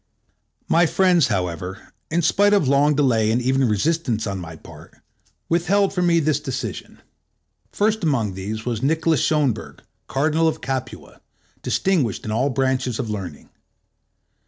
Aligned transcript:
My 0.67 0.87
friends, 0.87 1.27
however, 1.27 1.93
in 2.09 2.23
spite 2.23 2.53
of 2.53 2.67
long 2.67 2.95
delay 2.95 3.29
and 3.29 3.39
even 3.39 3.67
resistance 3.69 4.25
on 4.25 4.39
my 4.39 4.55
part, 4.55 4.97
withheld 5.47 5.91
me 5.91 5.93
from 5.93 6.07
this 6.25 6.39
decision. 6.39 7.03
First 7.71 8.03
among 8.03 8.33
these 8.33 8.65
was 8.65 8.81
Nicolaus 8.81 9.19
Schonberg, 9.21 9.83
Cardinal 10.07 10.47
of 10.47 10.59
Capua, 10.59 11.21
distinguished 11.61 12.25
in 12.25 12.31
all 12.31 12.49
branches 12.49 12.97
of 12.97 13.11
learning. 13.11 13.51